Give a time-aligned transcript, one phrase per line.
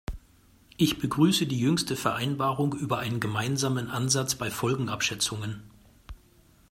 [0.77, 5.61] Ich begrüße die jüngste Vereinbarung über einen gemeinsamen Ansatz bei Folgenabschätzungen.